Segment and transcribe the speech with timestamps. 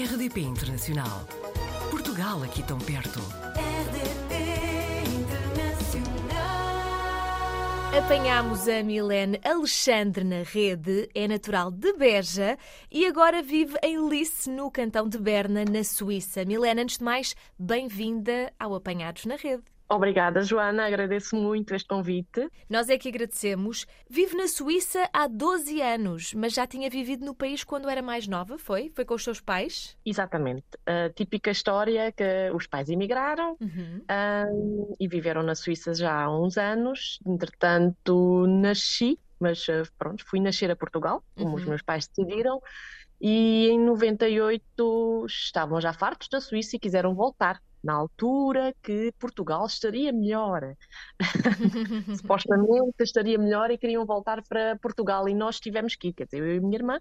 [0.00, 1.28] RDP Internacional.
[1.90, 3.18] Portugal aqui tão perto.
[3.54, 4.32] RDP
[5.14, 6.38] Internacional.
[7.98, 12.56] Apanhámos a Milene Alexandre na rede, é natural de Beja
[12.90, 16.46] e agora vive em Lice, no cantão de Berna, na Suíça.
[16.46, 19.64] Milene, antes de mais, bem-vinda ao Apanhados na Rede.
[19.92, 20.86] Obrigada, Joana.
[20.86, 22.48] Agradeço muito este convite.
[22.68, 23.86] Nós é que agradecemos.
[24.08, 28.28] Vive na Suíça há 12 anos, mas já tinha vivido no país quando era mais
[28.28, 28.92] nova, foi?
[28.94, 29.96] Foi com os seus pais?
[30.06, 30.64] Exatamente.
[30.86, 32.24] A típica história que
[32.54, 34.00] os pais emigraram Uhum.
[34.08, 37.18] ahm, e viveram na Suíça já há uns anos.
[37.26, 41.70] Entretanto, nasci, mas ah, pronto, fui nascer a Portugal, como os Uhum.
[41.70, 42.60] meus pais decidiram.
[43.20, 47.60] E em 98 estavam já fartos da Suíça e quiseram voltar.
[47.82, 50.74] Na altura que Portugal estaria melhor.
[52.12, 56.38] supostamente estaria melhor e queriam voltar para Portugal e nós tivemos que ir, quer dizer,
[56.42, 56.98] eu e a minha irmã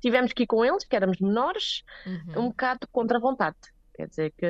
[0.00, 2.46] tivemos que ir com eles, que éramos menores, Uhum.
[2.46, 3.56] um bocado contra a vontade.
[3.94, 4.46] Quer dizer que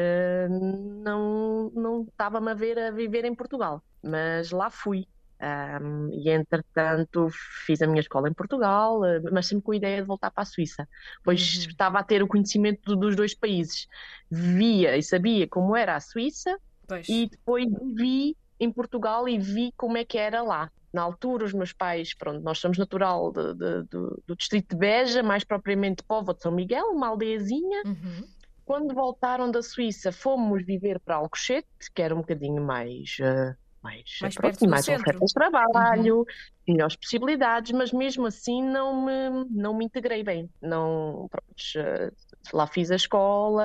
[0.48, 5.06] não, não estava-me a ver a viver em Portugal, mas lá fui.
[5.42, 7.28] Ahm, e entretanto
[7.66, 10.42] fiz a minha escola em Portugal, eh, mas sempre com a ideia de voltar para
[10.42, 10.86] a Suíça,
[11.24, 11.70] pois Uhum.
[11.70, 13.86] estava a ter o conhecimento dos dois países.
[14.30, 17.08] Via e sabia como era a Suíça, Pois.
[17.08, 20.70] e depois vi em Portugal e vi como é que era lá.
[20.92, 24.76] Na altura, os meus pais, pronto, nós somos natural de- de- do, do distrito de
[24.76, 27.82] Beja, mais propriamente Póvoa de São Miguel, uma aldeiazinha.
[27.86, 28.24] Uhum.
[28.64, 34.04] Quando voltaram da Suíça, fomos viver para Alcochete, que era um bocadinho mais, eh, mais,
[34.20, 36.24] Mais pronto, mais ofertas de trabalho,
[36.68, 40.50] melhores possibilidades, mas mesmo assim não me, não me integrei bem.
[40.60, 42.14] Não, pronto,
[42.52, 43.64] lá fiz a escola,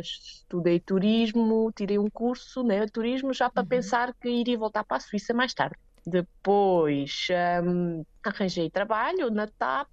[0.00, 3.68] estudei turismo, tirei um curso, né, de turismo, já para Uhum.
[3.68, 5.76] pensar que iria voltar para a Suíça mais tarde.
[6.06, 7.26] Depois,
[7.64, 9.88] hum, arranjei trabalho na TAP,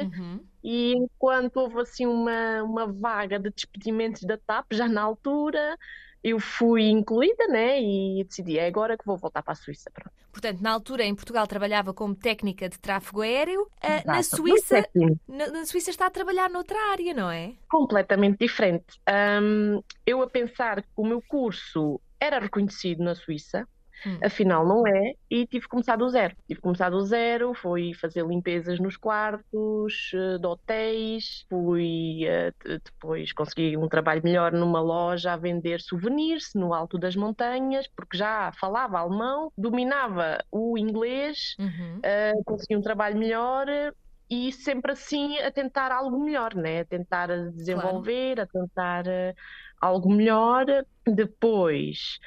[0.00, 0.50] Uhum.
[0.64, 5.76] e enquanto houve assim uma, uma vaga de despedimentos da TAP, já na altura,
[6.22, 7.80] eu fui incluída, né?
[7.80, 9.90] E decidi, é agora que vou voltar para a Suíça.
[9.92, 10.10] Pronto.
[10.30, 13.66] Portanto, na altura em Portugal trabalhava como técnica de tráfego aéreo.
[14.06, 14.36] Na Exato.
[14.36, 15.20] Suíça, Muito certinho.
[15.28, 17.54] na, na Suíça está a trabalhar noutra área, não é?
[17.68, 19.00] completamente diferente.
[19.42, 23.66] Hum, eu a pensar que o meu curso era reconhecido na Suíça,
[24.04, 24.18] Hum.
[24.22, 26.34] afinal não é, e tive que começar do zero.
[26.48, 32.50] Tive que começar do zero, fui fazer limpezas nos quartos, eh, de hotéis, fui eh,
[32.64, 37.86] de- depois consegui um trabalho melhor numa loja a vender souvenirs no alto das montanhas,
[37.96, 41.98] porque já falava alemão, dominava o inglês, Uhum.
[42.04, 43.66] uh, consegui um trabalho melhor
[44.30, 46.80] e sempre assim a tentar algo melhor, né?
[46.80, 49.04] A tentar desenvolver, a tentar
[49.80, 50.64] algo melhor.
[51.06, 52.18] Depois,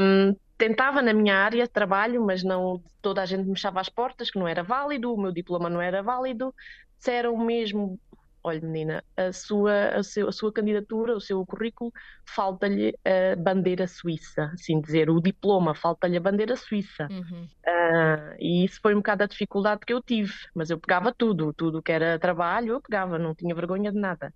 [0.00, 3.88] um, tentava na minha área de trabalho, mas não toda a gente me fechava as
[3.88, 6.54] portas, que não era válido, o meu diploma não era válido.
[6.98, 7.98] Disseram mesmo.
[8.44, 11.92] Olha, menina, a sua, a, seu- a sua candidatura, o seu currículo,
[12.34, 17.06] falta-lhe a bandeira suíça, assim dizer, o diploma, falta-lhe a bandeira suíça.
[17.10, 17.46] Uhum.
[17.66, 21.52] Ah, e isso foi um bocado a dificuldade que eu tive, mas eu pegava tudo,
[21.52, 24.32] tudo que era trabalho, eu pegava, não tinha vergonha de nada.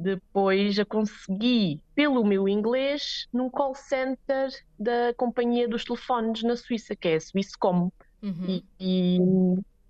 [0.00, 6.96] Depois eu consegui, pelo meu inglês, num call center da companhia dos telefones na Suíça,
[6.96, 7.92] que é a Swisscom.
[8.22, 8.46] Uhum.
[8.48, 9.18] E, e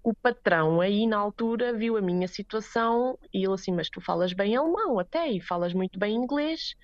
[0.03, 4.33] o patrão aí na altura viu a minha situação e ele assim, mas tu falas
[4.33, 6.75] bem alemão até e falas muito bem inglês.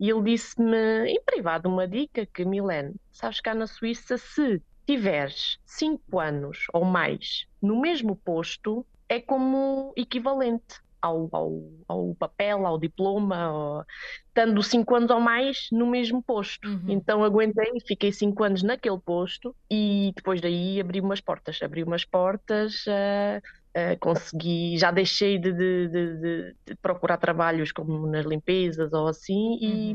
[0.00, 5.56] E ele disse-me em privado uma dica que, Milene, sabes cá na Suíça, se tiveres
[5.64, 11.52] cinco anos ou mais no mesmo posto, é como equivalente ao, ao,
[11.88, 13.84] ao papel, ao diploma, ao-
[14.28, 16.66] estando cinco anos ou mais no mesmo posto.
[16.68, 16.84] Uhum.
[16.88, 22.04] Então aguentei, fiquei cinco anos naquele posto e depois daí abri umas portas, abri umas
[22.04, 23.40] portas, ah,
[23.74, 29.58] ah, consegui, já deixei de, de- de- de- procurar trabalhos como nas limpezas ou assim
[29.60, 29.94] e,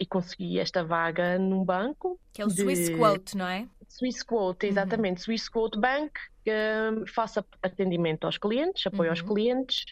[0.00, 2.18] e consegui esta vaga num banco.
[2.32, 3.66] Que é o Swiss Quote, não é?
[3.88, 4.72] Swiss Quote, Uhum.
[4.72, 6.12] exatamente, Swiss Quote Bank,
[6.44, 9.28] que hum, faço atendimento aos clientes, apoio aos Uhum.
[9.28, 9.84] clientes.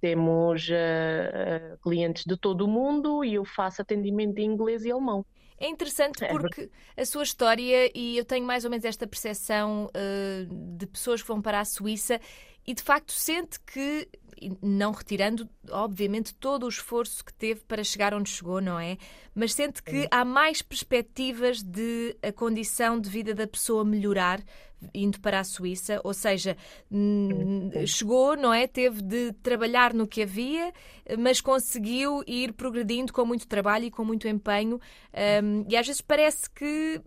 [0.00, 5.24] Temos ah, clientes de todo o mundo e eu faço atendimento em inglês e alemão.
[5.58, 9.90] É interessante É, porque a sua história, e eu tenho mais ou menos esta percepção
[9.92, 12.18] eh, de pessoas que vão para a Suíça
[12.66, 14.08] e de facto sente que,
[14.62, 18.96] não retirando, obviamente, todo o esforço que teve para chegar onde chegou, não é?
[19.34, 24.42] Mas sente que há mais perspectivas de a condição de vida da pessoa melhorar
[24.94, 26.56] indo para a Suíça, ou seja,
[27.86, 28.66] chegou, não é?
[28.66, 30.72] Teve de trabalhar no que havia,
[31.18, 34.80] mas conseguiu ir progredindo com muito trabalho e com muito empenho.
[35.44, 37.00] hum, e às vezes parece que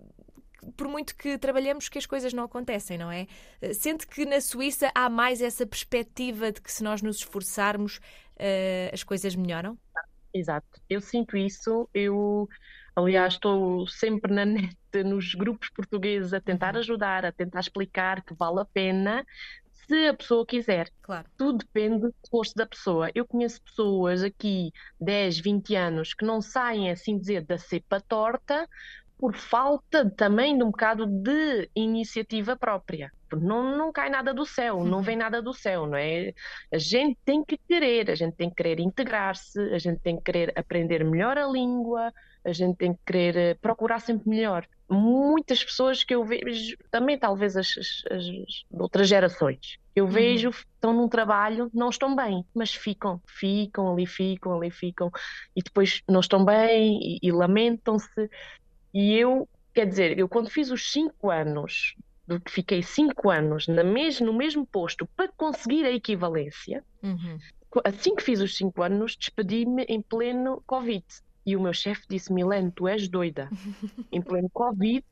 [0.75, 3.27] por muito que trabalhemos, que as coisas não acontecem, não é?
[3.61, 7.99] Eh, Sente que na Suíça há mais essa perspectiva de que se nós nos esforçarmos,
[8.37, 9.77] eh, as coisas melhoram?
[10.33, 11.87] Exato, eu sinto isso.
[11.93, 12.49] Eu,
[12.95, 14.75] aliás, estou sempre na net,
[15.05, 16.79] nos grupos portugueses, a tentar uhum.
[16.79, 19.25] ajudar, a tentar explicar que vale a pena
[19.87, 20.89] se a pessoa quiser.
[21.01, 21.27] Claro.
[21.37, 23.11] Tudo depende do esforço da pessoa.
[23.13, 28.67] Eu conheço pessoas aqui, 10, 20 anos, que não saem, assim dizer, da cepa torta
[29.23, 33.09] por falta também de um bocado de iniciativa própria.
[33.31, 34.83] Não, não cai nada do céu, uhum.
[34.83, 36.33] não vem nada do céu, não é?
[36.69, 40.23] A gente tem que querer, a gente tem que querer integrar-se, a gente tem que
[40.23, 42.11] querer aprender melhor a língua,
[42.43, 44.67] a gente tem que querer eh, procurar sempre melhor.
[44.89, 48.25] Muitas pessoas que eu vejo, também talvez as, as, as
[48.73, 50.11] outras gerações, eu uhum.
[50.11, 50.53] vejo uhum.
[50.53, 55.09] estão num trabalho, não estão bem, mas ficam, ficam ali, ficam ali, ficam,
[55.55, 58.29] e depois não estão bem e, e lamentam-se.
[58.93, 61.95] E eu, quer dizer, eu quando fiz os cinco anos,
[62.27, 67.37] do que fiquei cinco anos na mes no mesmo posto para conseguir a equivalência, uhum.
[67.83, 71.05] assim que fiz os cinco anos, despedi-me em pleno Covid.
[71.45, 73.49] E o meu chefe disse: Milene, tu és doida.
[74.11, 75.05] em pleno Covid,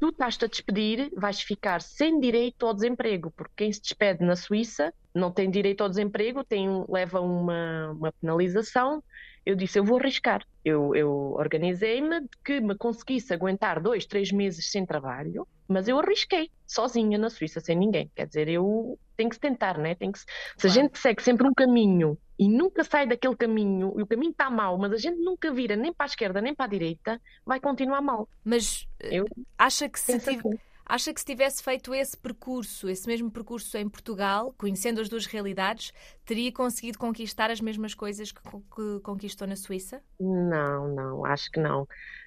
[0.00, 4.34] tu estás-te a despedir, vais ficar sem direito ao desemprego, porque quem se despede na
[4.34, 9.02] Suíça não tem direito ao desemprego, tem, leva uma, uma penalização
[9.44, 10.46] eu disse, eu vou arriscar.
[10.64, 16.50] Eu, eu organizei-me que me conseguisse aguentar dois, três meses sem trabalho, mas eu arrisquei,
[16.66, 18.10] sozinha na Suíça, sem ninguém.
[18.14, 19.94] Quer dizer, eu tenho que se tentar, né?
[19.94, 20.26] Tem que se...
[20.56, 24.32] Se a gente segue sempre um caminho e nunca sai daquele caminho, e o caminho
[24.32, 27.20] está mau, mas a gente nunca vira nem para a esquerda nem para a direita,
[27.44, 28.28] vai continuar mal.
[28.44, 29.24] Mas eu
[29.56, 30.38] acha que se tive...
[30.38, 30.58] Assim.
[30.90, 35.24] Acha que se tivesse feito esse percurso, esse mesmo percurso em Portugal, conhecendo as duas
[35.24, 35.92] realidades,
[36.24, 40.02] teria conseguido conquistar as mesmas coisas que, que conquistou na Suíça?
[40.18, 41.86] Não, não, acho que não.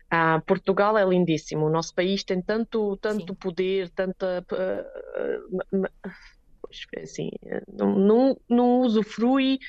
[0.09, 1.65] Ah, Portugal é lindíssimo.
[1.65, 4.45] O nosso país tem tanto, tanto poder, tanta.
[4.49, 5.85] Uh,
[7.01, 7.31] assim,
[7.67, 9.59] não, não usufrui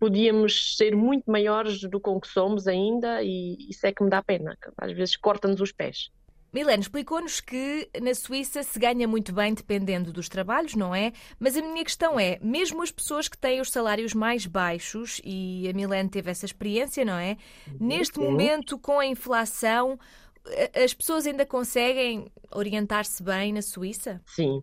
[0.00, 4.56] podíamos ser muito maiores do que somos ainda e isso é que me dá pena.
[4.78, 6.10] Às vezes corta-nos os pés.
[6.52, 11.12] Milene explicou-nos que na Suíça se ganha muito bem dependendo dos trabalhos, não é?
[11.38, 15.68] Mas a minha questão é, mesmo as pessoas que têm os salários mais baixos, e
[15.68, 17.36] a Milene teve essa experiência, não é?
[17.78, 19.98] Neste momento, com a inflação,
[20.74, 24.20] as pessoas ainda conseguem orientar-se bem na Suíça?
[24.26, 24.62] Sim.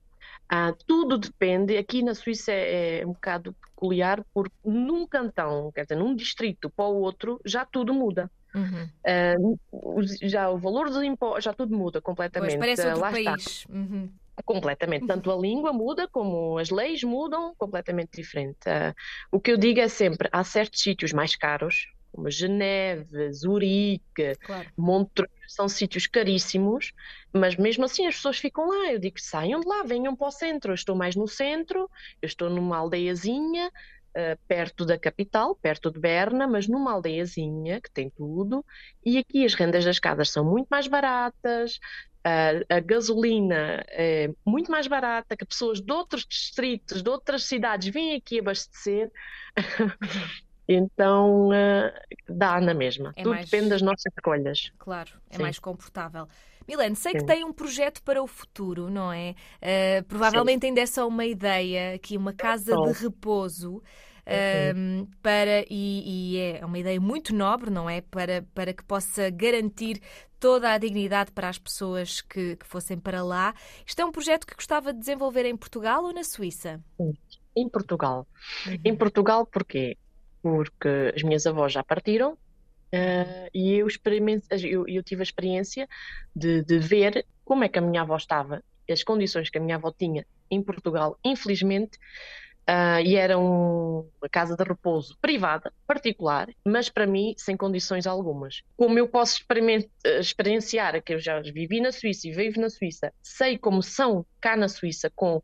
[0.49, 1.77] Ah, tudo depende.
[1.77, 6.69] Aqui na Suíça é, é um bocado peculiar, porque num cantão, quer dizer, num distrito
[6.69, 8.29] para o outro, já tudo muda.
[8.57, 9.57] Uhum.
[9.71, 12.57] Uh, já o valor dos impostos, já tudo muda completamente.
[12.57, 13.65] Pois, parece outro Lá país.
[13.69, 14.11] Uhum.
[14.45, 15.05] Completamente.
[15.07, 18.57] Tanto a língua muda, como as leis mudam, completamente diferente.
[18.67, 18.93] Uh,
[19.31, 24.67] o que eu digo é sempre: há certos sítios mais caros, como Geneve, Zurique, claro.
[24.77, 26.91] Montreux, são sítios caríssimos,
[27.31, 28.91] mas mesmo assim as pessoas ficam lá.
[28.91, 30.71] Eu digo: saiam de lá, venham para o centro.
[30.71, 31.89] Eu estou mais no centro,
[32.21, 33.71] eu estou numa aldeiazinha
[34.17, 38.65] uh, perto da capital, perto de Berna, mas numa aldeiazinha que tem tudo.
[39.05, 41.79] E aqui as rendas das casas são muito mais baratas,
[42.69, 48.15] a gasolina é muito mais barata, que pessoas de outros distritos, de outras cidades vêm
[48.15, 49.11] aqui abastecer.
[50.69, 51.91] Então uh,
[52.27, 53.13] dá na mesma.
[53.15, 53.49] É Tudo mais...
[53.49, 54.71] depende das nossas escolhas.
[54.77, 55.41] Claro, é Sim.
[55.43, 56.27] mais confortável.
[56.67, 57.17] Milene, sei Sim.
[57.19, 59.35] que tem um projeto para o futuro, não é?
[59.61, 60.67] Uh, provavelmente Sim.
[60.67, 63.81] ainda é só uma ideia, aqui uma casa de repouso.
[64.75, 68.01] Um, para, e, e, é uma ideia muito nobre, não é?
[68.01, 70.01] Para, para que possa garantir
[70.37, 73.53] toda a dignidade para as pessoas que, que fossem para lá.
[73.85, 76.83] Isto é um projeto que gostava de desenvolver em Portugal ou na Suíça?
[77.55, 78.27] Em Portugal.
[78.65, 78.77] Uhum.
[78.83, 79.97] Em Portugal, porquê?
[80.41, 82.37] Porque as minhas avós já partiram,
[82.93, 83.87] Uh, e eu,
[84.63, 85.89] eu, eu, tive a experiência
[86.33, 89.75] de, de, ver como é que a minha avó estava, as condições que a minha
[89.75, 91.97] avó tinha em Portugal, infelizmente,
[92.67, 98.07] uh, e era um, uma casa de repouso privada, particular, mas para mim sem condições
[98.07, 98.61] algumas.
[98.77, 99.43] Como eu posso
[100.19, 104.55] experienciar, que eu já vivi na Suíça e vivo na Suíça, sei como são cá
[104.55, 105.41] na Suíça com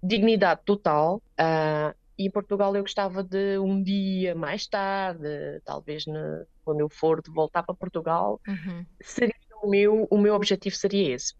[0.00, 6.44] dignidade total, uh, e em Portugal eu gostava de um dia mais tarde, talvez ne,
[6.64, 8.84] quando eu for de voltar para Portugal, uhum.
[9.00, 11.34] seria o meu, o meu objetivo seria esse.